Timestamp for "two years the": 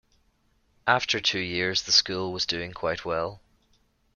1.19-1.91